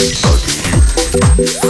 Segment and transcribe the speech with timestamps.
[0.00, 1.69] Música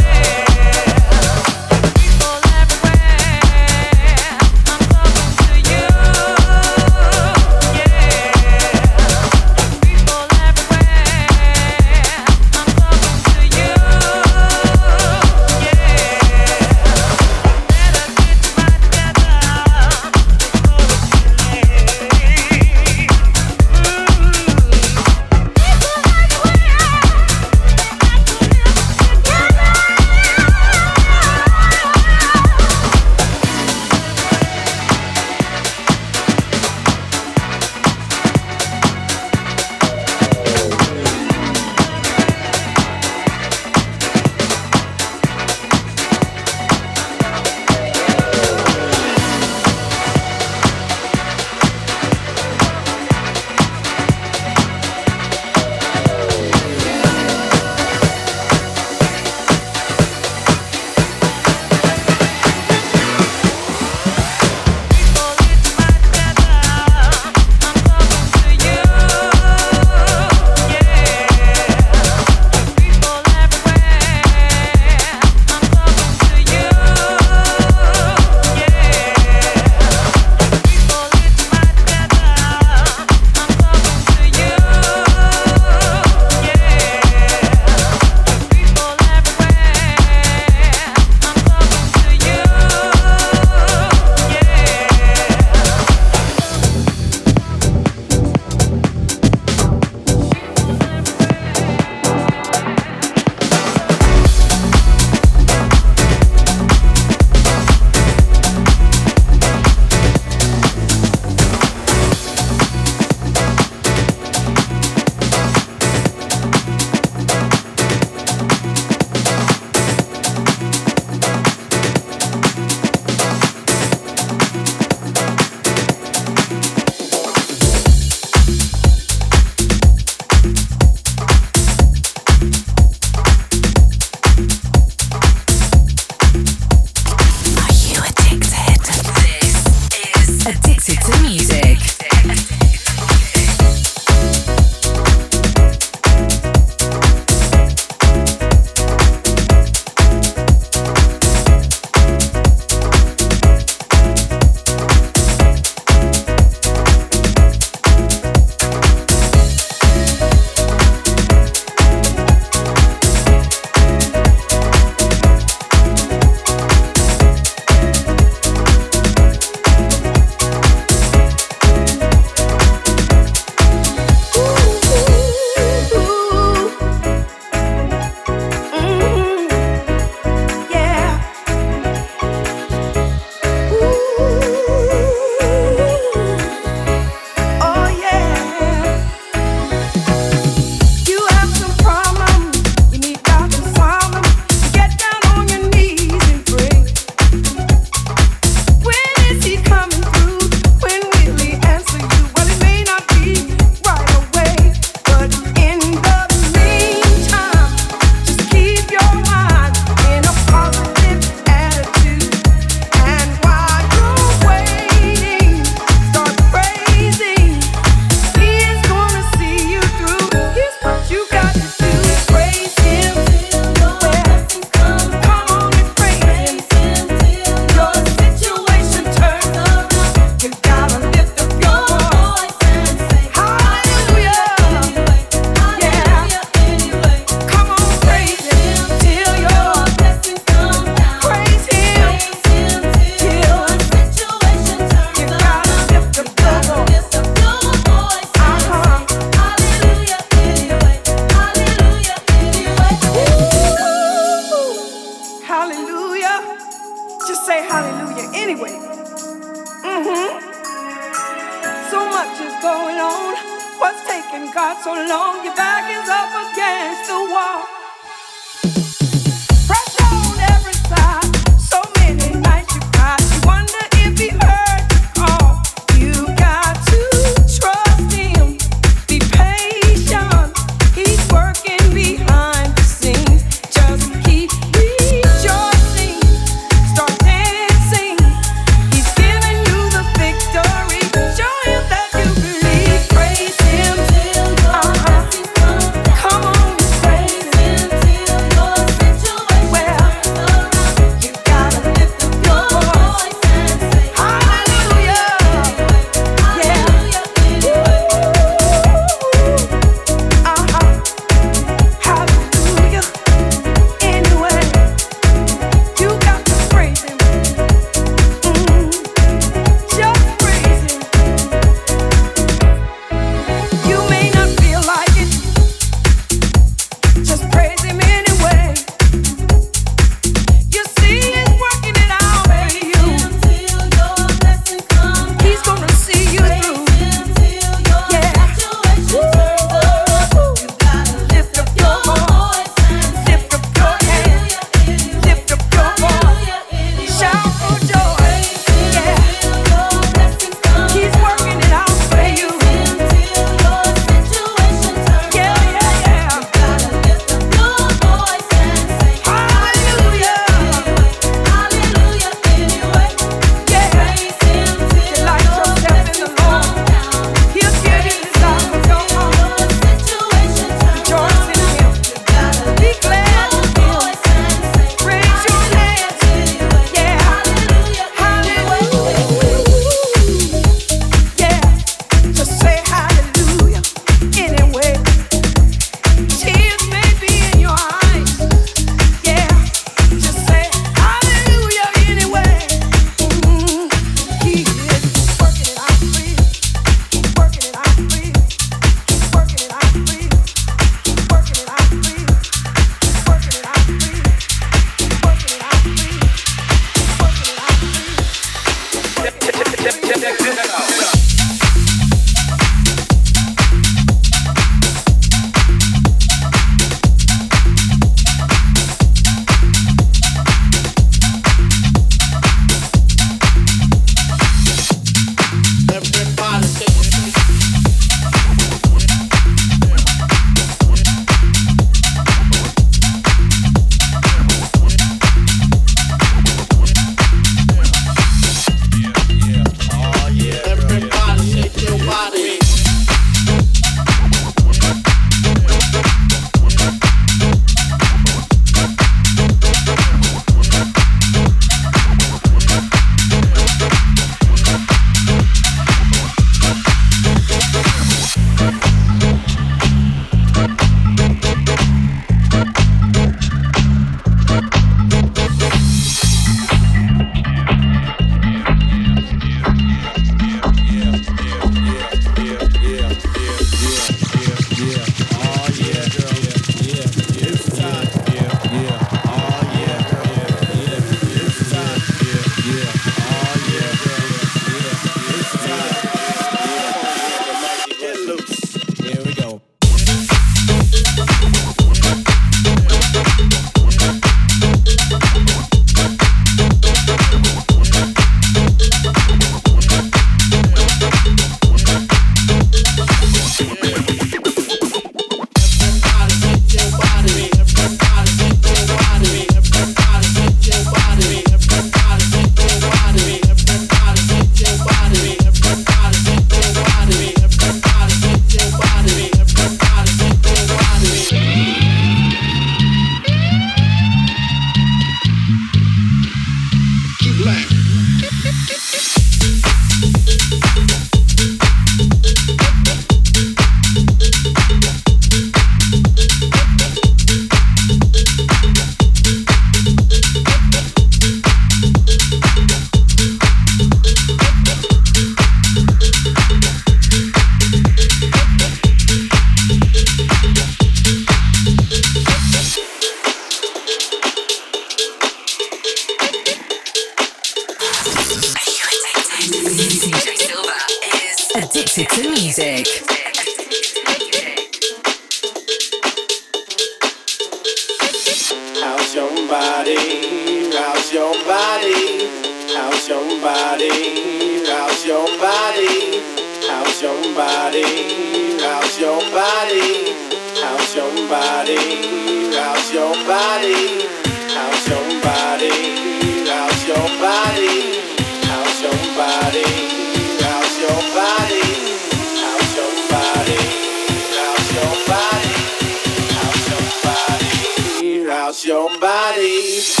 [598.51, 600.00] across your body.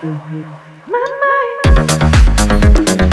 [0.00, 1.04] my
[1.68, 3.11] mind.